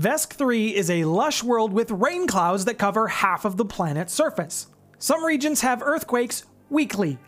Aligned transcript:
Vesk 0.00 0.32
3 0.32 0.74
is 0.74 0.88
a 0.88 1.04
lush 1.04 1.42
world 1.42 1.74
with 1.74 1.90
rain 1.90 2.26
clouds 2.26 2.64
that 2.64 2.78
cover 2.78 3.06
half 3.06 3.44
of 3.44 3.58
the 3.58 3.66
planet's 3.66 4.14
surface. 4.14 4.68
Some 4.98 5.22
regions 5.22 5.60
have 5.60 5.82
earthquakes 5.82 6.44
weekly. 6.70 7.18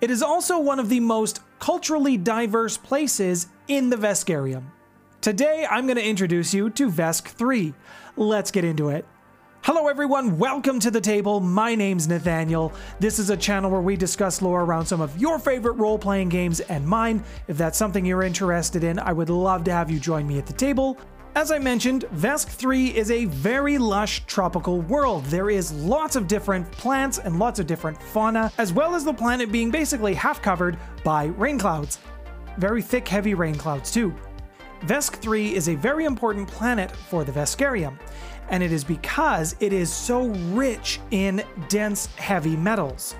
It 0.00 0.12
is 0.12 0.22
also 0.22 0.60
one 0.60 0.78
of 0.78 0.88
the 0.88 1.00
most 1.00 1.40
culturally 1.58 2.16
diverse 2.16 2.76
places 2.76 3.48
in 3.66 3.90
the 3.90 3.96
Veskarium. 3.96 4.62
Today, 5.22 5.66
I'm 5.68 5.88
going 5.88 5.96
to 5.96 6.08
introduce 6.08 6.54
you 6.54 6.70
to 6.70 6.88
Vesk 6.88 7.26
3. 7.26 7.74
Let's 8.16 8.52
get 8.52 8.64
into 8.64 8.90
it. 8.90 9.04
Hello, 9.62 9.88
everyone. 9.88 10.38
Welcome 10.38 10.78
to 10.80 10.92
the 10.92 11.00
table. 11.00 11.40
My 11.40 11.74
name's 11.74 12.06
Nathaniel. 12.06 12.72
This 13.00 13.18
is 13.18 13.30
a 13.30 13.36
channel 13.36 13.72
where 13.72 13.80
we 13.80 13.96
discuss 13.96 14.40
lore 14.40 14.62
around 14.62 14.86
some 14.86 15.00
of 15.00 15.18
your 15.18 15.40
favorite 15.40 15.78
role 15.78 15.98
playing 15.98 16.28
games 16.28 16.60
and 16.60 16.86
mine. 16.86 17.24
If 17.48 17.58
that's 17.58 17.76
something 17.76 18.06
you're 18.06 18.22
interested 18.22 18.84
in, 18.84 19.00
I 19.00 19.12
would 19.12 19.30
love 19.30 19.64
to 19.64 19.72
have 19.72 19.90
you 19.90 19.98
join 19.98 20.28
me 20.28 20.38
at 20.38 20.46
the 20.46 20.52
table. 20.52 20.96
As 21.36 21.50
I 21.50 21.58
mentioned, 21.58 22.04
Vesk 22.14 22.46
3 22.46 22.96
is 22.96 23.10
a 23.10 23.24
very 23.24 23.76
lush 23.76 24.24
tropical 24.26 24.80
world. 24.82 25.24
There 25.24 25.50
is 25.50 25.72
lots 25.72 26.14
of 26.14 26.28
different 26.28 26.70
plants 26.70 27.18
and 27.18 27.40
lots 27.40 27.58
of 27.58 27.66
different 27.66 28.00
fauna, 28.00 28.52
as 28.56 28.72
well 28.72 28.94
as 28.94 29.04
the 29.04 29.12
planet 29.12 29.50
being 29.50 29.68
basically 29.68 30.14
half 30.14 30.40
covered 30.40 30.78
by 31.02 31.24
rain 31.24 31.58
clouds. 31.58 31.98
Very 32.56 32.80
thick, 32.80 33.08
heavy 33.08 33.34
rain 33.34 33.56
clouds, 33.56 33.90
too. 33.90 34.14
Vesk 34.82 35.16
3 35.16 35.56
is 35.56 35.68
a 35.68 35.74
very 35.74 36.04
important 36.04 36.46
planet 36.46 36.92
for 36.92 37.24
the 37.24 37.32
Veskarium, 37.32 37.98
and 38.48 38.62
it 38.62 38.70
is 38.70 38.84
because 38.84 39.56
it 39.58 39.72
is 39.72 39.92
so 39.92 40.26
rich 40.52 41.00
in 41.10 41.42
dense 41.68 42.06
heavy 42.14 42.54
metals. 42.54 43.16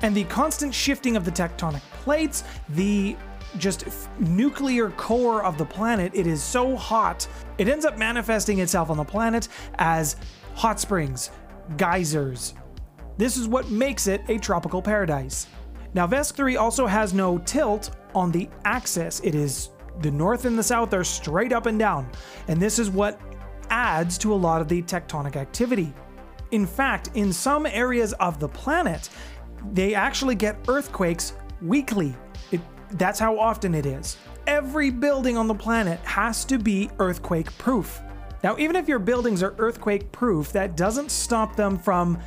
And 0.00 0.16
the 0.16 0.24
constant 0.24 0.74
shifting 0.74 1.14
of 1.14 1.26
the 1.26 1.30
tectonic 1.30 1.82
plates, 2.04 2.42
the 2.70 3.16
just 3.58 3.86
nuclear 4.18 4.90
core 4.90 5.44
of 5.44 5.58
the 5.58 5.64
planet, 5.64 6.12
it 6.14 6.26
is 6.26 6.42
so 6.42 6.76
hot, 6.76 7.26
it 7.58 7.68
ends 7.68 7.84
up 7.84 7.98
manifesting 7.98 8.60
itself 8.60 8.90
on 8.90 8.96
the 8.96 9.04
planet 9.04 9.48
as 9.78 10.16
hot 10.54 10.80
springs, 10.80 11.30
geysers. 11.76 12.54
This 13.16 13.36
is 13.36 13.48
what 13.48 13.70
makes 13.70 14.06
it 14.06 14.22
a 14.28 14.38
tropical 14.38 14.80
paradise. 14.80 15.46
Now, 15.92 16.06
Vesk 16.06 16.34
3 16.34 16.56
also 16.56 16.86
has 16.86 17.12
no 17.12 17.38
tilt 17.38 17.96
on 18.14 18.30
the 18.30 18.48
axis. 18.64 19.20
It 19.20 19.34
is 19.34 19.70
the 20.00 20.10
north 20.10 20.44
and 20.44 20.58
the 20.58 20.62
south 20.62 20.94
are 20.94 21.04
straight 21.04 21.52
up 21.52 21.66
and 21.66 21.78
down, 21.78 22.10
and 22.48 22.60
this 22.60 22.78
is 22.78 22.90
what 22.90 23.20
adds 23.70 24.16
to 24.18 24.32
a 24.32 24.34
lot 24.34 24.60
of 24.60 24.68
the 24.68 24.82
tectonic 24.82 25.36
activity. 25.36 25.92
In 26.50 26.66
fact, 26.66 27.10
in 27.14 27.32
some 27.32 27.66
areas 27.66 28.12
of 28.14 28.40
the 28.40 28.48
planet, 28.48 29.10
they 29.72 29.94
actually 29.94 30.34
get 30.34 30.56
earthquakes 30.68 31.34
weekly. 31.60 32.14
That's 32.92 33.18
how 33.18 33.38
often 33.38 33.74
it 33.74 33.86
is. 33.86 34.16
Every 34.46 34.90
building 34.90 35.36
on 35.36 35.46
the 35.46 35.54
planet 35.54 36.00
has 36.00 36.44
to 36.46 36.58
be 36.58 36.90
earthquake 36.98 37.56
proof. 37.58 38.00
Now, 38.42 38.56
even 38.58 38.74
if 38.74 38.88
your 38.88 38.98
buildings 38.98 39.42
are 39.42 39.54
earthquake 39.58 40.10
proof, 40.12 40.52
that 40.52 40.76
doesn't 40.76 41.10
stop 41.10 41.56
them 41.56 41.78
from 41.78 42.18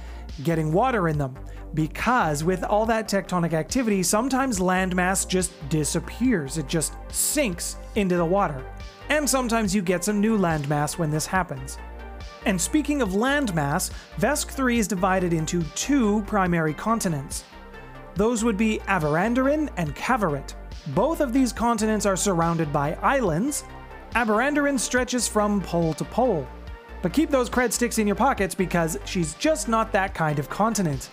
getting 0.44 0.72
water 0.72 1.08
in 1.08 1.18
them 1.18 1.36
because 1.74 2.44
with 2.44 2.64
all 2.64 2.86
that 2.86 3.08
tectonic 3.08 3.54
activity, 3.54 4.04
sometimes 4.04 4.60
landmass 4.60 5.28
just 5.28 5.52
disappears. 5.70 6.58
It 6.58 6.68
just 6.68 6.94
sinks 7.10 7.78
into 7.96 8.16
the 8.16 8.26
water. 8.26 8.64
And 9.10 9.30
sometimes 9.30 9.76
you 9.76 9.82
get 9.82 10.04
some 10.04 10.22
new 10.22 10.38
landmass 10.38 10.98
when 10.98 11.10
this 11.10 11.26
happens. 11.26 11.78
And 12.46 12.60
speaking 12.60 13.02
of 13.02 13.10
landmass, 13.10 13.92
Vesk 14.18 14.48
3 14.48 14.80
is 14.80 14.88
divided 14.88 15.34
into 15.34 15.64
two 15.76 16.22
primary 16.24 16.74
continents. 16.74 17.44
Those 18.16 18.44
would 18.44 18.58
be 18.58 18.80
Aberandarin 18.88 19.70
and 19.78 19.96
Kavarit. 19.96 20.54
Both 20.88 21.22
of 21.22 21.34
these 21.34 21.54
continents 21.54 22.06
are 22.06 22.16
surrounded 22.16 22.72
by 22.72 22.94
islands. 22.96 23.64
Aberandarin 24.16 24.80
stretches 24.80 25.28
from 25.28 25.62
pole 25.62 25.94
to 25.96 26.04
pole. 26.06 26.48
But 27.02 27.14
keep 27.14 27.30
those 27.30 27.50
cred 27.50 27.72
sticks 27.74 27.98
in 27.98 28.08
your 28.08 28.16
pockets 28.16 28.56
because 28.56 28.98
she's 29.06 29.34
just 29.36 29.68
not 29.68 29.92
that 29.92 30.14
kind 30.14 30.40
of 30.40 30.50
continent. 30.50 31.10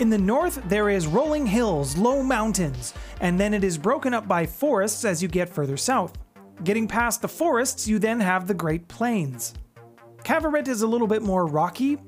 In 0.00 0.10
the 0.10 0.18
north, 0.18 0.60
there 0.68 0.88
is 0.88 1.06
rolling 1.06 1.46
hills, 1.46 1.96
low 1.96 2.22
mountains, 2.22 2.94
and 3.20 3.38
then 3.38 3.54
it 3.54 3.62
is 3.62 3.78
broken 3.78 4.12
up 4.12 4.26
by 4.26 4.46
forests 4.46 5.04
as 5.04 5.22
you 5.22 5.28
get 5.28 5.48
further 5.48 5.76
south. 5.76 6.18
Getting 6.64 6.88
past 6.88 7.22
the 7.22 7.28
forests, 7.28 7.86
you 7.86 7.98
then 7.98 8.20
have 8.20 8.46
the 8.46 8.54
Great 8.54 8.88
Plains. 8.88 9.54
Kavarit 10.24 10.68
is 10.68 10.82
a 10.82 10.86
little 10.86 11.06
bit 11.06 11.22
more 11.22 11.46
rocky, 11.46 11.98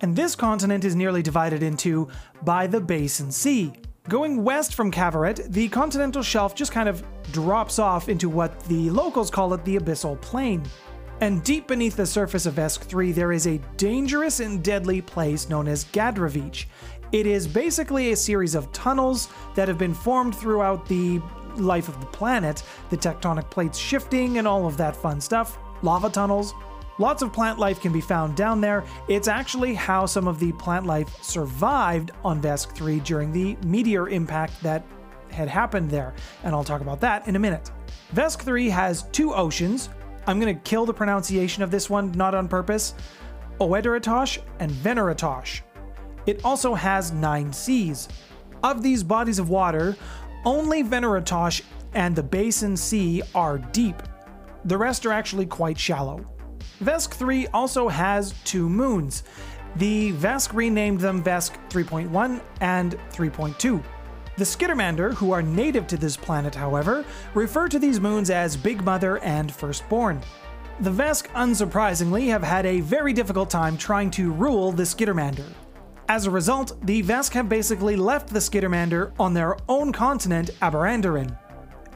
and 0.00 0.14
this 0.14 0.34
continent 0.34 0.84
is 0.84 0.94
nearly 0.94 1.22
divided 1.22 1.62
into 1.62 2.08
by 2.44 2.66
the 2.66 2.80
Basin 2.80 3.32
Sea. 3.32 3.72
Going 4.08 4.42
west 4.42 4.74
from 4.74 4.90
Kavarit, 4.90 5.52
the 5.52 5.68
continental 5.68 6.24
shelf 6.24 6.56
just 6.56 6.72
kind 6.72 6.88
of 6.88 7.04
drops 7.30 7.78
off 7.78 8.08
into 8.08 8.28
what 8.28 8.58
the 8.64 8.90
locals 8.90 9.30
call 9.30 9.54
it 9.54 9.64
the 9.64 9.78
Abyssal 9.78 10.20
Plain. 10.20 10.64
And 11.20 11.44
deep 11.44 11.68
beneath 11.68 11.94
the 11.94 12.04
surface 12.04 12.44
of 12.46 12.54
Vesk 12.54 12.80
3, 12.80 13.12
there 13.12 13.30
is 13.30 13.46
a 13.46 13.60
dangerous 13.76 14.40
and 14.40 14.60
deadly 14.60 15.00
place 15.00 15.48
known 15.48 15.68
as 15.68 15.84
Gadravich. 15.84 16.64
It 17.12 17.28
is 17.28 17.46
basically 17.46 18.10
a 18.10 18.16
series 18.16 18.56
of 18.56 18.72
tunnels 18.72 19.28
that 19.54 19.68
have 19.68 19.78
been 19.78 19.94
formed 19.94 20.34
throughout 20.34 20.84
the 20.88 21.20
life 21.54 21.88
of 21.88 22.00
the 22.00 22.06
planet, 22.06 22.64
the 22.90 22.96
tectonic 22.96 23.50
plates 23.50 23.78
shifting 23.78 24.38
and 24.38 24.48
all 24.48 24.66
of 24.66 24.76
that 24.78 24.96
fun 24.96 25.20
stuff. 25.20 25.58
Lava 25.82 26.10
tunnels. 26.10 26.54
Lots 26.98 27.22
of 27.22 27.32
plant 27.32 27.58
life 27.58 27.80
can 27.80 27.92
be 27.92 28.00
found 28.00 28.36
down 28.36 28.60
there. 28.60 28.84
It's 29.08 29.28
actually 29.28 29.74
how 29.74 30.06
some 30.06 30.28
of 30.28 30.38
the 30.38 30.52
plant 30.52 30.86
life 30.86 31.22
survived 31.22 32.10
on 32.24 32.40
Vesk 32.40 32.74
3 32.74 33.00
during 33.00 33.32
the 33.32 33.56
meteor 33.64 34.08
impact 34.08 34.62
that 34.62 34.84
had 35.30 35.48
happened 35.48 35.90
there, 35.90 36.14
and 36.44 36.54
I'll 36.54 36.64
talk 36.64 36.82
about 36.82 37.00
that 37.00 37.26
in 37.26 37.36
a 37.36 37.38
minute. 37.38 37.70
Vesk 38.14 38.40
3 38.40 38.68
has 38.68 39.04
two 39.04 39.32
oceans. 39.32 39.88
I'm 40.26 40.38
going 40.38 40.54
to 40.54 40.60
kill 40.62 40.84
the 40.84 40.94
pronunciation 40.94 41.62
of 41.62 41.70
this 41.70 41.88
one, 41.88 42.12
not 42.12 42.34
on 42.34 42.46
purpose. 42.46 42.94
Oederatosh 43.58 44.38
and 44.58 44.70
Veneratosh. 44.70 45.62
It 46.26 46.44
also 46.44 46.74
has 46.74 47.12
nine 47.12 47.52
seas. 47.52 48.08
Of 48.62 48.82
these 48.82 49.02
bodies 49.02 49.38
of 49.38 49.48
water, 49.48 49.96
only 50.44 50.84
Veneratosh 50.84 51.62
and 51.94 52.14
the 52.14 52.22
Basin 52.22 52.76
Sea 52.76 53.22
are 53.34 53.58
deep. 53.58 54.00
The 54.64 54.78
rest 54.78 55.04
are 55.06 55.12
actually 55.12 55.46
quite 55.46 55.78
shallow. 55.78 56.24
Vesk 56.82 57.10
3 57.10 57.46
also 57.48 57.88
has 57.88 58.34
two 58.44 58.68
moons. 58.68 59.22
The 59.76 60.12
Vesk 60.12 60.52
renamed 60.52 61.00
them 61.00 61.22
Vesk 61.22 61.52
3.1 61.70 62.42
and 62.60 62.98
3.2. 63.10 63.82
The 64.36 64.44
Skittermander, 64.44 65.14
who 65.14 65.30
are 65.32 65.42
native 65.42 65.86
to 65.88 65.96
this 65.96 66.16
planet, 66.16 66.54
however, 66.54 67.04
refer 67.34 67.68
to 67.68 67.78
these 67.78 68.00
moons 68.00 68.30
as 68.30 68.56
Big 68.56 68.82
Mother 68.82 69.18
and 69.18 69.52
Firstborn. 69.52 70.20
The 70.80 70.90
Vesk, 70.90 71.28
unsurprisingly, 71.28 72.28
have 72.28 72.42
had 72.42 72.66
a 72.66 72.80
very 72.80 73.12
difficult 73.12 73.50
time 73.50 73.76
trying 73.76 74.10
to 74.12 74.32
rule 74.32 74.72
the 74.72 74.82
Skittermander. 74.82 75.46
As 76.08 76.26
a 76.26 76.30
result, 76.30 76.76
the 76.84 77.02
Vesk 77.02 77.32
have 77.34 77.48
basically 77.48 77.94
left 77.96 78.28
the 78.28 78.38
Skittermander 78.38 79.12
on 79.20 79.34
their 79.34 79.56
own 79.68 79.92
continent, 79.92 80.50
Aberandarin, 80.60 81.38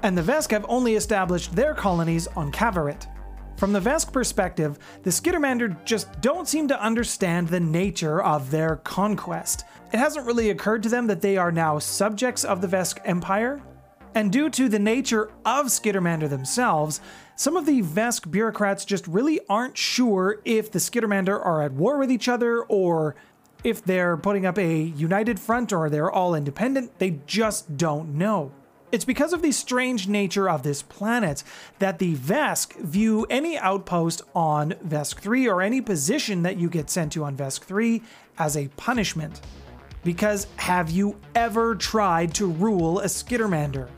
and 0.03 0.17
the 0.17 0.23
Vesk 0.23 0.51
have 0.53 0.67
only 0.69 0.95
established 0.95 1.57
their 1.57 1.75
colonies 1.75 2.29
on 2.37 2.53
Kavarit. 2.53 3.07
From 3.57 3.73
the 3.73 3.81
Vesk 3.81 4.13
perspective, 4.13 4.79
the 5.03 5.09
Skittermander 5.09 5.83
just 5.87 6.21
don't 6.21 6.47
seem 6.47 6.69
to 6.69 6.83
understand 6.83 7.49
the 7.49 7.59
nature 7.59 8.23
of 8.23 8.51
their 8.51 8.77
conquest. 8.77 9.65
It 9.95 9.97
hasn't 9.99 10.27
really 10.27 10.51
occurred 10.51 10.83
to 10.83 10.91
them 10.91 11.07
that 11.07 11.23
they 11.23 11.39
are 11.39 11.51
now 11.51 11.79
subjects 11.79 12.45
of 12.45 12.61
the 12.61 12.69
Vesk 12.69 12.99
Empire. 13.07 13.63
And 14.15 14.31
due 14.31 14.51
to 14.51 14.69
the 14.69 14.79
nature 14.79 15.31
of 15.47 15.67
Skittermander 15.67 16.29
themselves, 16.29 17.01
some 17.35 17.57
of 17.57 17.65
the 17.65 17.81
Vesk 17.81 18.31
bureaucrats 18.31 18.85
just 18.85 19.07
really 19.07 19.41
aren't 19.49 19.79
sure 19.79 20.43
if 20.45 20.71
the 20.71 20.79
Skittermander 20.79 21.43
are 21.43 21.63
at 21.63 21.73
war 21.73 21.97
with 21.97 22.11
each 22.11 22.29
other 22.29 22.63
or 22.65 23.17
if 23.65 23.83
they're 23.83 24.19
putting 24.19 24.45
up 24.45 24.59
a 24.59 24.83
united 24.83 25.41
front 25.41 25.73
or 25.73 25.89
they're 25.89 26.11
all 26.11 26.35
independent, 26.35 26.99
they 26.99 27.21
just 27.27 27.79
don't 27.79 28.19
know. 28.19 28.53
It's 28.97 29.05
because 29.05 29.35
of 29.35 29.43
the 29.43 29.53
strange 29.53 30.09
nature 30.09 30.49
of 30.49 30.63
this 30.63 30.81
planet 30.81 31.45
that 31.81 31.99
the 31.99 32.15
Vesk 32.15 32.75
view 32.77 33.27
any 33.29 33.59
outpost 33.59 34.23
on 34.35 34.71
Vesk 34.89 35.19
3 35.19 35.47
or 35.49 35.61
any 35.61 35.83
position 35.83 36.45
that 36.45 36.57
you 36.57 36.71
get 36.71 36.89
sent 36.89 37.13
to 37.13 37.25
on 37.25 37.37
Vesk 37.37 37.61
3 37.61 38.01
as 38.39 38.57
a 38.57 38.69
punishment. 38.69 39.43
Because 40.03 40.47
have 40.57 40.89
you 40.89 41.21
ever 41.35 41.75
tried 41.75 42.33
to 42.37 42.47
rule 42.47 43.01
a 43.01 43.05
Skittermander? 43.05 43.91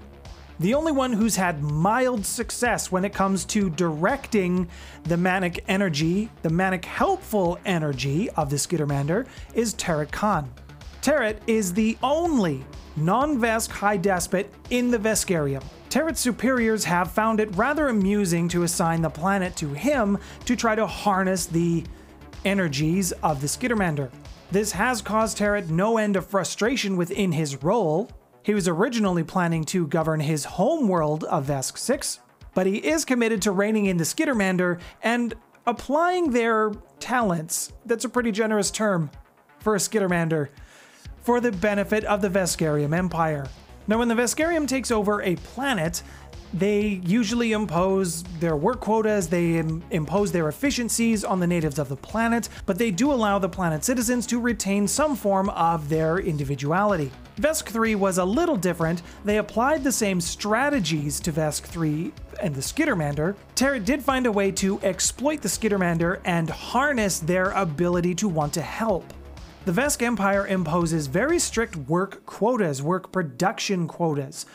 The 0.58 0.74
only 0.74 0.90
one 0.90 1.12
who's 1.12 1.36
had 1.36 1.62
mild 1.62 2.26
success 2.26 2.90
when 2.90 3.04
it 3.04 3.14
comes 3.14 3.44
to 3.44 3.70
directing 3.70 4.66
the 5.04 5.16
manic 5.16 5.62
energy, 5.68 6.28
the 6.42 6.50
manic 6.50 6.84
helpful 6.84 7.56
energy 7.64 8.30
of 8.30 8.50
the 8.50 8.56
Skittermander 8.56 9.28
is 9.54 9.74
Territ 9.74 10.10
Khan. 10.10 10.52
Territ 11.08 11.38
is 11.46 11.72
the 11.72 11.96
only 12.02 12.62
non-Vesk 12.96 13.70
High 13.70 13.96
Despot 13.96 14.52
in 14.68 14.90
the 14.90 14.98
Veskarium. 14.98 15.64
Territ's 15.88 16.20
superiors 16.20 16.84
have 16.84 17.10
found 17.10 17.40
it 17.40 17.48
rather 17.56 17.88
amusing 17.88 18.46
to 18.48 18.64
assign 18.64 19.00
the 19.00 19.08
planet 19.08 19.56
to 19.56 19.72
him 19.72 20.18
to 20.44 20.54
try 20.54 20.74
to 20.74 20.86
harness 20.86 21.46
the 21.46 21.82
energies 22.44 23.12
of 23.22 23.40
the 23.40 23.46
Skittermander. 23.46 24.10
This 24.50 24.70
has 24.72 25.00
caused 25.00 25.38
Territ 25.38 25.70
no 25.70 25.96
end 25.96 26.14
of 26.14 26.26
frustration 26.26 26.98
within 26.98 27.32
his 27.32 27.62
role, 27.62 28.10
he 28.42 28.52
was 28.52 28.68
originally 28.68 29.24
planning 29.24 29.64
to 29.64 29.86
govern 29.86 30.20
his 30.20 30.44
home 30.44 30.88
world 30.88 31.24
of 31.24 31.46
Vesk 31.46 31.78
6, 31.78 32.20
but 32.52 32.66
he 32.66 32.86
is 32.86 33.06
committed 33.06 33.40
to 33.40 33.52
reining 33.52 33.86
in 33.86 33.96
the 33.96 34.04
Skittermander 34.04 34.78
and 35.02 35.32
applying 35.66 36.32
their 36.32 36.70
talents, 37.00 37.72
that's 37.86 38.04
a 38.04 38.10
pretty 38.10 38.30
generous 38.30 38.70
term 38.70 39.10
for 39.58 39.74
a 39.74 39.78
Skittermander, 39.78 40.48
for 41.28 41.42
the 41.42 41.52
benefit 41.52 42.04
of 42.04 42.22
the 42.22 42.30
Veskarium 42.30 42.96
Empire. 42.96 43.46
Now, 43.86 43.98
when 43.98 44.08
the 44.08 44.14
Veskarium 44.14 44.66
takes 44.66 44.90
over 44.90 45.20
a 45.20 45.36
planet, 45.36 46.02
they 46.54 47.02
usually 47.04 47.52
impose 47.52 48.22
their 48.40 48.56
work 48.56 48.80
quotas, 48.80 49.28
they 49.28 49.58
Im- 49.58 49.82
impose 49.90 50.32
their 50.32 50.48
efficiencies 50.48 51.24
on 51.24 51.38
the 51.38 51.46
natives 51.46 51.78
of 51.78 51.90
the 51.90 51.96
planet, 51.96 52.48
but 52.64 52.78
they 52.78 52.90
do 52.90 53.12
allow 53.12 53.38
the 53.38 53.46
planet 53.46 53.84
citizens 53.84 54.26
to 54.28 54.40
retain 54.40 54.88
some 54.88 55.14
form 55.14 55.50
of 55.50 55.90
their 55.90 56.16
individuality. 56.16 57.10
Vesk 57.38 57.66
3 57.66 57.94
was 57.94 58.16
a 58.16 58.24
little 58.24 58.56
different. 58.56 59.02
They 59.26 59.36
applied 59.36 59.84
the 59.84 59.92
same 59.92 60.22
strategies 60.22 61.20
to 61.20 61.30
Vesk 61.30 61.60
3 61.60 62.10
and 62.42 62.54
the 62.54 62.62
Skittermander. 62.62 63.36
Terra 63.54 63.78
did 63.78 64.02
find 64.02 64.24
a 64.24 64.32
way 64.32 64.50
to 64.52 64.80
exploit 64.80 65.42
the 65.42 65.48
Skittermander 65.48 66.20
and 66.24 66.48
harness 66.48 67.18
their 67.18 67.50
ability 67.50 68.14
to 68.14 68.28
want 68.28 68.54
to 68.54 68.62
help. 68.62 69.12
The 69.68 69.82
Vesk 69.82 70.00
Empire 70.00 70.46
imposes 70.46 71.08
very 71.08 71.38
strict 71.38 71.76
work 71.76 72.24
quotas, 72.24 72.82
work 72.82 73.12
production 73.12 73.86
quotas 73.86 74.46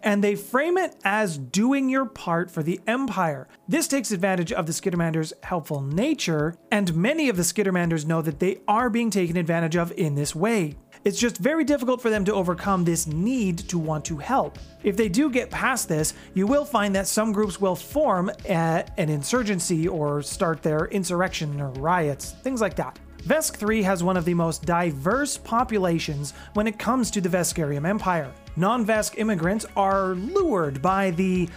and 0.00 0.22
they 0.22 0.36
frame 0.36 0.78
it 0.78 0.94
as 1.04 1.36
doing 1.36 1.88
your 1.88 2.06
part 2.06 2.52
for 2.52 2.62
the 2.62 2.80
Empire. 2.86 3.48
This 3.68 3.88
takes 3.88 4.12
advantage 4.12 4.52
of 4.52 4.66
the 4.66 4.72
Skittermander's 4.72 5.32
helpful 5.42 5.80
nature, 5.80 6.54
and 6.70 6.94
many 6.94 7.28
of 7.28 7.36
the 7.36 7.42
Skittermanders 7.42 8.06
know 8.06 8.22
that 8.22 8.38
they 8.38 8.60
are 8.68 8.88
being 8.88 9.10
taken 9.10 9.36
advantage 9.36 9.76
of 9.76 9.92
in 9.96 10.14
this 10.14 10.34
way. 10.34 10.76
It's 11.04 11.18
just 11.18 11.38
very 11.38 11.64
difficult 11.64 12.00
for 12.00 12.08
them 12.08 12.24
to 12.26 12.32
overcome 12.32 12.84
this 12.84 13.06
need 13.06 13.58
to 13.70 13.78
want 13.78 14.04
to 14.04 14.18
help. 14.18 14.58
If 14.84 14.96
they 14.96 15.08
do 15.08 15.30
get 15.30 15.50
past 15.50 15.88
this, 15.88 16.14
you 16.34 16.46
will 16.46 16.64
find 16.64 16.94
that 16.94 17.08
some 17.08 17.32
groups 17.32 17.60
will 17.60 17.76
form 17.76 18.30
a, 18.48 18.84
an 18.98 19.08
insurgency 19.08 19.88
or 19.88 20.22
start 20.22 20.62
their 20.62 20.86
insurrection 20.86 21.60
or 21.60 21.70
riots, 21.72 22.32
things 22.42 22.60
like 22.60 22.76
that. 22.76 22.98
Vesk 23.22 23.56
3 23.56 23.82
has 23.82 24.02
one 24.02 24.16
of 24.16 24.24
the 24.24 24.34
most 24.34 24.64
diverse 24.64 25.36
populations 25.36 26.32
when 26.54 26.66
it 26.66 26.78
comes 26.78 27.10
to 27.10 27.20
the 27.20 27.28
Veskarium 27.28 27.86
Empire. 27.86 28.32
Non 28.56 28.84
Vesk 28.84 29.18
immigrants 29.18 29.66
are 29.76 30.14
lured 30.14 30.80
by 30.80 31.10
the 31.12 31.48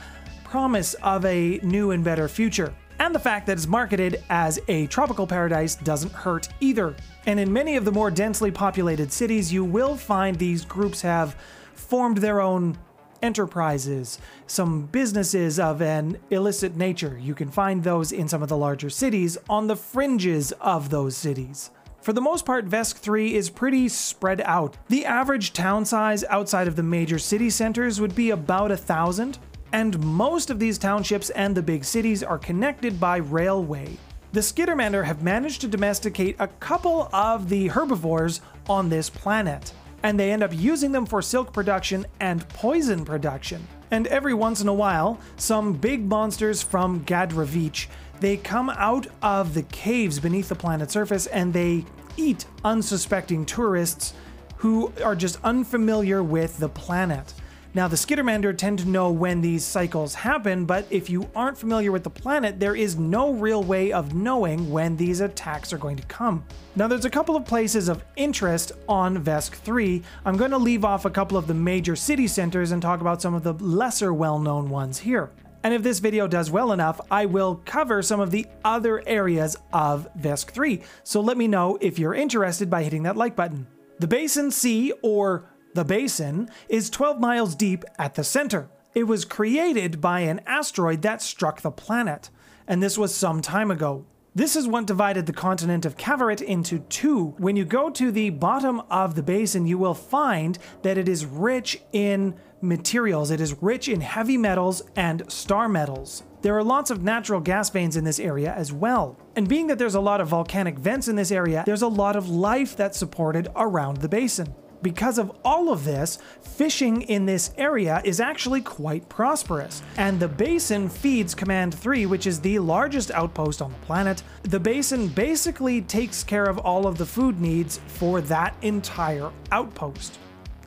promise 0.43 0.93
of 0.95 1.25
a 1.25 1.59
new 1.63 1.91
and 1.91 2.03
better 2.03 2.27
future. 2.27 2.73
And 2.99 3.15
the 3.15 3.19
fact 3.19 3.47
that 3.47 3.53
it's 3.53 3.65
marketed 3.65 4.23
as 4.29 4.59
a 4.67 4.87
tropical 4.87 5.25
paradise 5.25 5.75
doesn't 5.75 6.11
hurt 6.11 6.49
either. 6.59 6.95
And 7.25 7.39
in 7.39 7.51
many 7.51 7.75
of 7.75 7.85
the 7.85 7.91
more 7.91 8.11
densely 8.11 8.51
populated 8.51 9.11
cities, 9.11 9.51
you 9.51 9.63
will 9.63 9.95
find 9.95 10.37
these 10.37 10.63
groups 10.63 11.01
have 11.01 11.35
formed 11.73 12.17
their 12.17 12.39
own 12.39 12.77
enterprises, 13.23 14.19
some 14.45 14.85
businesses 14.87 15.59
of 15.59 15.81
an 15.81 16.19
illicit 16.29 16.75
nature. 16.75 17.17
You 17.19 17.33
can 17.33 17.49
find 17.49 17.83
those 17.83 18.11
in 18.11 18.27
some 18.27 18.43
of 18.43 18.49
the 18.49 18.57
larger 18.57 18.89
cities 18.89 19.37
on 19.49 19.65
the 19.65 19.75
fringes 19.75 20.51
of 20.61 20.89
those 20.89 21.17
cities. 21.17 21.71
For 22.01 22.11
the 22.11 22.21
most 22.21 22.45
part, 22.45 22.67
Vesk 22.67 22.97
3 22.97 23.33
is 23.33 23.49
pretty 23.49 23.87
spread 23.87 24.41
out. 24.41 24.75
The 24.89 25.05
average 25.05 25.53
town 25.53 25.85
size 25.85 26.25
outside 26.25 26.67
of 26.67 26.75
the 26.75 26.83
major 26.83 27.17
city 27.17 27.49
centers 27.49 28.01
would 28.01 28.13
be 28.13 28.31
about 28.31 28.71
a 28.71 28.77
thousand, 28.77 29.39
and 29.71 29.97
most 30.03 30.49
of 30.49 30.59
these 30.59 30.77
townships 30.77 31.29
and 31.29 31.55
the 31.55 31.63
big 31.63 31.85
cities 31.85 32.21
are 32.21 32.37
connected 32.37 32.99
by 32.99 33.17
railway. 33.17 33.97
The 34.33 34.41
Skittermander 34.41 35.05
have 35.05 35.23
managed 35.23 35.61
to 35.61 35.67
domesticate 35.67 36.35
a 36.39 36.47
couple 36.47 37.07
of 37.13 37.47
the 37.47 37.67
herbivores 37.67 38.41
on 38.67 38.89
this 38.89 39.09
planet 39.09 39.73
and 40.03 40.19
they 40.19 40.31
end 40.31 40.43
up 40.43 40.51
using 40.53 40.91
them 40.91 41.05
for 41.05 41.21
silk 41.21 41.53
production 41.53 42.05
and 42.19 42.47
poison 42.49 43.05
production. 43.05 43.65
And 43.89 44.05
every 44.07 44.33
once 44.33 44.61
in 44.61 44.67
a 44.67 44.73
while, 44.73 45.19
some 45.37 45.73
big 45.73 46.05
monsters 46.05 46.61
from 46.61 47.05
Gadravich, 47.05 47.87
they 48.19 48.37
come 48.37 48.69
out 48.69 49.07
of 49.21 49.53
the 49.53 49.63
caves 49.63 50.19
beneath 50.19 50.49
the 50.49 50.55
planet's 50.55 50.93
surface 50.93 51.27
and 51.27 51.53
they 51.53 51.85
eat 52.17 52.45
unsuspecting 52.63 53.45
tourists 53.45 54.13
who 54.57 54.91
are 55.03 55.15
just 55.15 55.39
unfamiliar 55.43 56.21
with 56.21 56.57
the 56.57 56.69
planet. 56.69 57.33
Now, 57.75 57.87
the 57.87 57.95
Skittermander 57.95 58.55
tend 58.55 58.77
to 58.79 58.87
know 58.87 59.09
when 59.11 59.41
these 59.41 59.63
cycles 59.63 60.13
happen, 60.13 60.65
but 60.65 60.85
if 60.91 61.09
you 61.09 61.27
aren't 61.35 61.57
familiar 61.57 61.91
with 61.91 62.03
the 62.03 62.09
planet, 62.11 62.59
there 62.59 62.75
is 62.75 62.97
no 62.97 63.33
real 63.33 63.63
way 63.63 63.91
of 63.91 64.13
knowing 64.13 64.69
when 64.69 64.95
these 64.95 65.21
attacks 65.21 65.73
are 65.73 65.79
going 65.79 65.97
to 65.97 66.05
come. 66.05 66.45
Now, 66.75 66.87
there's 66.87 67.05
a 67.05 67.09
couple 67.09 67.35
of 67.35 67.45
places 67.45 67.89
of 67.89 68.05
interest 68.15 68.73
on 68.87 69.23
Vesk 69.23 69.53
3. 69.53 70.03
I'm 70.23 70.37
going 70.37 70.51
to 70.51 70.57
leave 70.59 70.85
off 70.85 71.05
a 71.05 71.09
couple 71.09 71.35
of 71.35 71.47
the 71.47 71.55
major 71.55 71.95
city 71.95 72.27
centers 72.27 72.71
and 72.71 72.79
talk 72.79 73.01
about 73.01 73.23
some 73.23 73.33
of 73.33 73.41
the 73.41 73.53
lesser 73.53 74.13
well 74.13 74.37
known 74.37 74.69
ones 74.69 74.99
here. 74.99 75.31
And 75.63 75.73
if 75.73 75.81
this 75.81 75.97
video 75.97 76.27
does 76.27 76.51
well 76.51 76.73
enough, 76.73 77.01
I 77.09 77.25
will 77.25 77.59
cover 77.65 78.03
some 78.03 78.19
of 78.19 78.29
the 78.29 78.45
other 78.63 79.01
areas 79.07 79.57
of 79.71 80.07
Vesk 80.15 80.51
3. 80.51 80.79
So 81.03 81.21
let 81.21 81.37
me 81.37 81.47
know 81.47 81.79
if 81.81 81.97
you're 81.97 82.13
interested 82.13 82.69
by 82.69 82.83
hitting 82.83 83.01
that 83.03 83.17
like 83.17 83.35
button. 83.35 83.65
The 83.99 84.07
Basin 84.07 84.51
Sea, 84.51 84.91
or 85.01 85.45
the 85.73 85.83
basin 85.83 86.49
is 86.69 86.89
12 86.89 87.19
miles 87.19 87.55
deep 87.55 87.83
at 87.97 88.15
the 88.15 88.23
center. 88.23 88.69
It 88.93 89.05
was 89.05 89.25
created 89.25 89.99
by 89.99 90.21
an 90.21 90.41
asteroid 90.45 91.01
that 91.01 91.21
struck 91.21 91.61
the 91.61 91.71
planet, 91.71 92.29
and 92.67 92.81
this 92.81 92.97
was 92.97 93.13
some 93.13 93.41
time 93.41 93.71
ago. 93.71 94.05
This 94.35 94.55
is 94.55 94.67
what 94.67 94.87
divided 94.87 95.27
the 95.27 95.33
continent 95.33 95.85
of 95.85 95.95
Kavarit 95.95 96.41
into 96.41 96.79
two. 96.79 97.35
When 97.37 97.55
you 97.55 97.65
go 97.65 97.91
to 97.91 98.11
the 98.11 98.31
bottom 98.31 98.81
of 98.89 99.13
the 99.13 99.21
basin, 99.21 99.67
you 99.67 99.77
will 99.77 99.93
find 99.93 100.57
that 100.81 100.97
it 100.97 101.07
is 101.07 101.25
rich 101.25 101.79
in 101.91 102.35
materials. 102.61 103.29
It 103.29 103.41
is 103.41 103.61
rich 103.61 103.87
in 103.87 104.01
heavy 104.01 104.37
metals 104.37 104.81
and 104.95 105.31
star 105.31 105.69
metals. 105.69 106.23
There 106.41 106.57
are 106.57 106.63
lots 106.63 106.89
of 106.89 107.03
natural 107.03 107.41
gas 107.41 107.69
veins 107.69 107.95
in 107.95 108.03
this 108.03 108.19
area 108.19 108.53
as 108.53 108.73
well. 108.73 109.17
And 109.35 109.47
being 109.47 109.67
that 109.67 109.77
there's 109.77 109.95
a 109.95 110.01
lot 110.01 110.19
of 110.19 110.29
volcanic 110.29 110.79
vents 110.79 111.07
in 111.07 111.15
this 111.15 111.31
area, 111.31 111.63
there's 111.65 111.83
a 111.83 111.87
lot 111.87 112.15
of 112.15 112.29
life 112.29 112.75
that's 112.75 112.97
supported 112.97 113.49
around 113.55 113.97
the 113.97 114.09
basin. 114.09 114.55
Because 114.83 115.17
of 115.17 115.31
all 115.45 115.71
of 115.71 115.85
this, 115.85 116.19
fishing 116.41 117.03
in 117.03 117.25
this 117.25 117.51
area 117.57 118.01
is 118.03 118.19
actually 118.19 118.61
quite 118.61 119.07
prosperous, 119.07 119.81
and 119.97 120.19
the 120.19 120.27
basin 120.27 120.89
feeds 120.89 121.33
Command 121.33 121.73
3, 121.73 122.05
which 122.05 122.27
is 122.27 122.41
the 122.41 122.59
largest 122.59 123.09
outpost 123.11 123.61
on 123.61 123.71
the 123.71 123.85
planet. 123.85 124.21
The 124.43 124.59
basin 124.59 125.07
basically 125.07 125.81
takes 125.81 126.21
care 126.21 126.43
of 126.43 126.59
all 126.59 126.85
of 126.85 126.97
the 126.97 127.05
food 127.05 127.39
needs 127.39 127.79
for 127.87 128.19
that 128.21 128.55
entire 128.61 129.31
outpost 129.51 130.19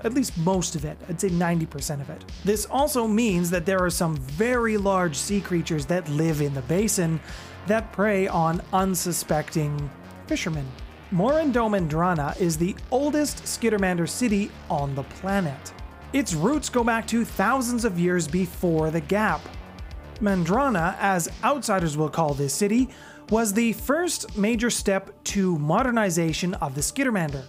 at 0.04 0.12
least 0.14 0.36
most 0.38 0.76
of 0.76 0.84
it, 0.84 0.96
I'd 1.08 1.20
say 1.20 1.30
90% 1.30 2.00
of 2.00 2.10
it. 2.10 2.24
This 2.44 2.66
also 2.66 3.08
means 3.08 3.50
that 3.50 3.66
there 3.66 3.82
are 3.82 3.90
some 3.90 4.14
very 4.16 4.76
large 4.76 5.16
sea 5.16 5.40
creatures 5.40 5.86
that 5.86 6.08
live 6.10 6.42
in 6.42 6.54
the 6.54 6.62
basin 6.62 7.18
that 7.66 7.90
prey 7.92 8.28
on 8.28 8.62
unsuspecting 8.72 9.90
fishermen. 10.26 10.66
Morandomandrana 11.12 12.36
is 12.40 12.58
the 12.58 12.74
oldest 12.90 13.44
Skittermander 13.44 14.08
city 14.08 14.50
on 14.68 14.92
the 14.96 15.04
planet. 15.04 15.72
Its 16.12 16.34
roots 16.34 16.68
go 16.68 16.82
back 16.82 17.06
to 17.06 17.24
thousands 17.24 17.84
of 17.84 17.96
years 17.96 18.26
before 18.26 18.90
the 18.90 19.00
Gap. 19.00 19.40
Mandrana, 20.20 20.96
as 20.98 21.30
outsiders 21.44 21.96
will 21.96 22.08
call 22.08 22.34
this 22.34 22.52
city, 22.52 22.88
was 23.30 23.52
the 23.52 23.72
first 23.74 24.36
major 24.36 24.68
step 24.68 25.12
to 25.22 25.56
modernization 25.60 26.54
of 26.54 26.74
the 26.74 26.80
Skittermander. 26.80 27.44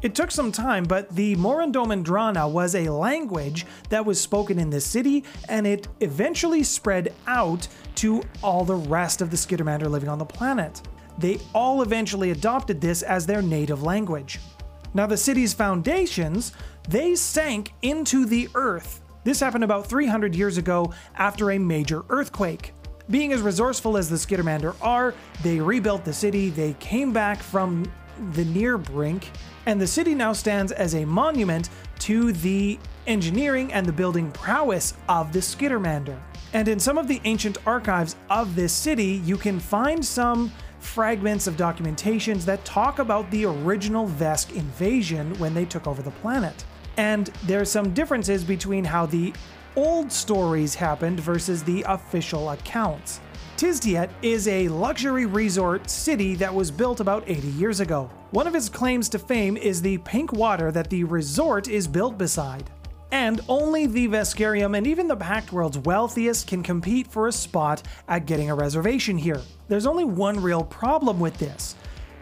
It 0.00 0.14
took 0.14 0.30
some 0.30 0.50
time, 0.50 0.84
but 0.84 1.14
the 1.14 1.36
Morandomandrana 1.36 2.50
was 2.50 2.74
a 2.74 2.88
language 2.88 3.66
that 3.90 4.06
was 4.06 4.18
spoken 4.18 4.58
in 4.58 4.70
this 4.70 4.86
city, 4.86 5.24
and 5.50 5.66
it 5.66 5.86
eventually 6.00 6.62
spread 6.62 7.12
out 7.26 7.68
to 7.96 8.22
all 8.42 8.64
the 8.64 8.74
rest 8.74 9.20
of 9.20 9.30
the 9.30 9.36
Skittermander 9.36 9.90
living 9.90 10.08
on 10.08 10.18
the 10.18 10.24
planet 10.24 10.80
they 11.18 11.38
all 11.54 11.82
eventually 11.82 12.30
adopted 12.30 12.80
this 12.80 13.02
as 13.02 13.26
their 13.26 13.42
native 13.42 13.82
language. 13.82 14.40
Now, 14.94 15.06
the 15.06 15.16
city's 15.16 15.54
foundations, 15.54 16.52
they 16.88 17.14
sank 17.14 17.72
into 17.82 18.26
the 18.26 18.48
earth. 18.54 19.00
This 19.24 19.40
happened 19.40 19.64
about 19.64 19.86
300 19.86 20.34
years 20.34 20.58
ago 20.58 20.92
after 21.16 21.52
a 21.52 21.58
major 21.58 22.04
earthquake. 22.08 22.72
Being 23.10 23.32
as 23.32 23.40
resourceful 23.40 23.96
as 23.96 24.08
the 24.08 24.16
Skittermander 24.16 24.74
are, 24.80 25.14
they 25.42 25.60
rebuilt 25.60 26.04
the 26.04 26.12
city, 26.12 26.50
they 26.50 26.74
came 26.74 27.12
back 27.12 27.42
from 27.42 27.90
the 28.32 28.44
near 28.46 28.78
brink, 28.78 29.30
and 29.66 29.80
the 29.80 29.86
city 29.86 30.14
now 30.14 30.32
stands 30.32 30.72
as 30.72 30.94
a 30.94 31.04
monument 31.04 31.70
to 32.00 32.32
the 32.32 32.78
engineering 33.06 33.72
and 33.72 33.86
the 33.86 33.92
building 33.92 34.30
prowess 34.32 34.94
of 35.08 35.32
the 35.32 35.38
Skittermander. 35.38 36.18
And 36.52 36.68
in 36.68 36.78
some 36.78 36.98
of 36.98 37.08
the 37.08 37.20
ancient 37.24 37.58
archives 37.66 38.16
of 38.28 38.54
this 38.54 38.72
city, 38.72 39.22
you 39.24 39.36
can 39.36 39.58
find 39.58 40.04
some 40.04 40.52
fragments 40.82 41.46
of 41.46 41.56
documentations 41.56 42.44
that 42.44 42.64
talk 42.64 42.98
about 42.98 43.30
the 43.30 43.44
original 43.44 44.06
Vesk 44.06 44.54
invasion 44.54 45.38
when 45.38 45.54
they 45.54 45.64
took 45.64 45.86
over 45.86 46.02
the 46.02 46.10
planet. 46.10 46.64
And 46.96 47.28
there's 47.44 47.70
some 47.70 47.94
differences 47.94 48.44
between 48.44 48.84
how 48.84 49.06
the 49.06 49.32
old 49.76 50.12
stories 50.12 50.74
happened 50.74 51.20
versus 51.20 51.62
the 51.62 51.84
official 51.88 52.50
accounts. 52.50 53.20
Tiztiet 53.56 54.10
is 54.22 54.48
a 54.48 54.68
luxury 54.68 55.24
resort 55.24 55.88
city 55.88 56.34
that 56.34 56.52
was 56.52 56.70
built 56.70 57.00
about 57.00 57.22
80 57.28 57.48
years 57.48 57.80
ago. 57.80 58.10
One 58.32 58.46
of 58.46 58.54
its 58.54 58.68
claims 58.68 59.08
to 59.10 59.18
fame 59.18 59.56
is 59.56 59.80
the 59.80 59.98
pink 59.98 60.32
water 60.32 60.72
that 60.72 60.90
the 60.90 61.04
resort 61.04 61.68
is 61.68 61.86
built 61.86 62.18
beside. 62.18 62.70
And 63.12 63.42
only 63.46 63.86
the 63.86 64.08
Veskarium 64.08 64.76
and 64.76 64.86
even 64.86 65.06
the 65.06 65.16
Pact 65.16 65.52
World's 65.52 65.76
wealthiest 65.76 66.46
can 66.46 66.62
compete 66.62 67.06
for 67.06 67.28
a 67.28 67.32
spot 67.32 67.82
at 68.08 68.24
getting 68.24 68.50
a 68.50 68.54
reservation 68.54 69.18
here. 69.18 69.42
There's 69.68 69.86
only 69.86 70.04
one 70.04 70.40
real 70.40 70.64
problem 70.64 71.20
with 71.20 71.36
this. 71.36 71.76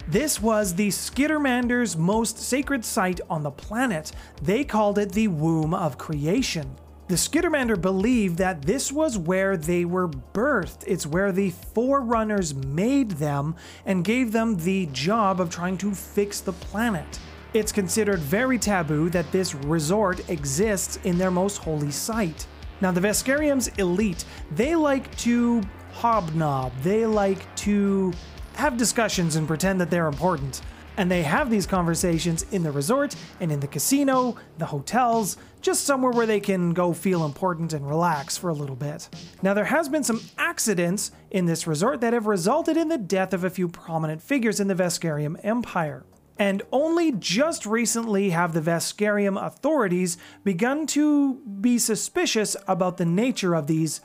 This 0.08 0.42
was 0.42 0.74
the 0.74 0.88
Skittermander's 0.88 1.96
most 1.96 2.38
sacred 2.38 2.84
site 2.84 3.20
on 3.30 3.44
the 3.44 3.52
planet. 3.52 4.10
They 4.42 4.64
called 4.64 4.98
it 4.98 5.12
the 5.12 5.28
Womb 5.28 5.74
of 5.74 5.96
Creation. 5.96 6.74
The 7.06 7.14
Skittermander 7.14 7.80
believed 7.80 8.38
that 8.38 8.62
this 8.62 8.90
was 8.90 9.16
where 9.16 9.56
they 9.56 9.84
were 9.84 10.08
birthed. 10.08 10.82
It's 10.88 11.06
where 11.06 11.30
the 11.30 11.50
Forerunners 11.50 12.52
made 12.52 13.12
them 13.12 13.54
and 13.86 14.04
gave 14.04 14.32
them 14.32 14.56
the 14.56 14.86
job 14.86 15.40
of 15.40 15.50
trying 15.50 15.78
to 15.78 15.94
fix 15.94 16.40
the 16.40 16.52
planet. 16.52 17.20
It's 17.52 17.72
considered 17.72 18.20
very 18.20 18.58
taboo 18.58 19.10
that 19.10 19.32
this 19.32 19.56
resort 19.56 20.28
exists 20.30 21.00
in 21.02 21.18
their 21.18 21.32
most 21.32 21.56
holy 21.56 21.90
site. 21.90 22.46
Now, 22.80 22.92
the 22.92 23.00
Veskarium's 23.00 23.66
elite, 23.76 24.24
they 24.52 24.76
like 24.76 25.14
to 25.18 25.60
hobnob, 25.92 26.72
they 26.82 27.06
like 27.06 27.52
to 27.56 28.12
have 28.54 28.76
discussions 28.76 29.34
and 29.34 29.48
pretend 29.48 29.80
that 29.80 29.90
they're 29.90 30.06
important. 30.06 30.60
And 30.96 31.10
they 31.10 31.22
have 31.22 31.50
these 31.50 31.66
conversations 31.66 32.44
in 32.52 32.62
the 32.62 32.70
resort 32.70 33.16
and 33.40 33.50
in 33.50 33.58
the 33.58 33.66
casino, 33.66 34.36
the 34.58 34.66
hotels, 34.66 35.36
just 35.60 35.84
somewhere 35.84 36.12
where 36.12 36.26
they 36.26 36.40
can 36.40 36.72
go 36.72 36.92
feel 36.92 37.24
important 37.24 37.72
and 37.72 37.88
relax 37.88 38.36
for 38.36 38.50
a 38.50 38.54
little 38.54 38.76
bit. 38.76 39.08
Now, 39.42 39.54
there 39.54 39.64
has 39.64 39.88
been 39.88 40.04
some 40.04 40.20
accidents 40.38 41.10
in 41.32 41.46
this 41.46 41.66
resort 41.66 42.00
that 42.02 42.12
have 42.12 42.26
resulted 42.26 42.76
in 42.76 42.88
the 42.88 42.98
death 42.98 43.32
of 43.32 43.42
a 43.42 43.50
few 43.50 43.66
prominent 43.66 44.22
figures 44.22 44.60
in 44.60 44.68
the 44.68 44.74
Veskarium 44.74 45.40
Empire. 45.42 46.04
And 46.40 46.62
only 46.72 47.12
just 47.12 47.66
recently 47.66 48.30
have 48.30 48.54
the 48.54 48.62
Veskarium 48.62 49.40
authorities 49.40 50.16
begun 50.42 50.86
to 50.86 51.34
be 51.34 51.78
suspicious 51.78 52.56
about 52.66 52.96
the 52.96 53.04
nature 53.04 53.54
of 53.54 53.66
these 53.66 54.00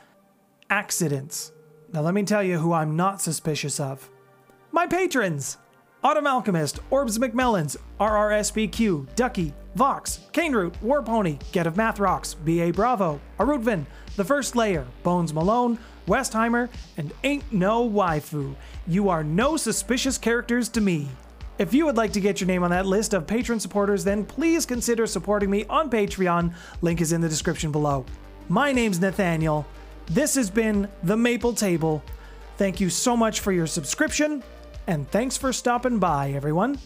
accidents. 0.70 1.54
Now, 1.94 2.02
let 2.02 2.14
me 2.14 2.24
tell 2.24 2.44
you 2.44 2.58
who 2.60 2.74
I'm 2.74 2.98
not 2.98 3.22
suspicious 3.22 3.80
of 3.80 4.10
my 4.74 4.86
patrons! 4.86 5.58
Autumn 6.04 6.28
Alchemist, 6.28 6.82
Orbs 6.90 7.18
McMellans, 7.18 7.78
RRSBQ, 8.02 9.16
Ducky, 9.16 9.54
Vox, 9.76 10.20
Caneroot, 10.34 10.74
Warpony, 10.84 11.40
Get 11.54 11.66
of 11.66 11.78
Math 11.78 12.00
Rocks, 12.00 12.34
BA 12.34 12.74
Bravo, 12.74 13.22
Arutvin, 13.40 13.86
The 14.18 14.26
First 14.26 14.58
Layer, 14.58 14.86
Bones 15.04 15.34
Malone, 15.34 15.80
Westheimer, 16.06 16.68
and 16.98 17.14
Ain't 17.24 17.50
No 17.54 17.90
Waifu. 17.90 18.56
You 18.86 19.08
are 19.08 19.24
no 19.24 19.56
suspicious 19.56 20.18
characters 20.18 20.68
to 20.70 20.82
me. 20.82 21.08
If 21.58 21.74
you 21.74 21.86
would 21.86 21.96
like 21.96 22.12
to 22.14 22.20
get 22.20 22.42
your 22.42 22.48
name 22.48 22.64
on 22.64 22.72
that 22.72 22.86
list 22.86 23.14
of 23.14 23.26
patron 23.26 23.62
supporters, 23.62 24.04
then 24.04 24.26
please 24.26 24.66
consider 24.66 25.08
supporting 25.08 25.50
me 25.50 25.64
on 25.70 25.90
Patreon. 25.90 26.54
Link 26.82 27.00
is 27.00 27.14
in 27.14 27.22
the 27.22 27.30
description 27.30 27.72
below. 27.72 28.06
My 28.50 28.74
name's 28.74 29.00
Nathaniel. 29.00 29.66
This 30.08 30.36
has 30.36 30.50
been 30.50 30.90
The 31.04 31.16
Maple 31.16 31.54
Table. 31.54 32.04
Thank 32.58 32.82
you 32.82 32.90
so 32.90 33.16
much 33.16 33.40
for 33.40 33.54
your 33.54 33.68
subscription, 33.68 34.44
and 34.88 35.10
thanks 35.12 35.38
for 35.38 35.54
stopping 35.54 35.98
by, 35.98 36.32
everyone. 36.32 36.78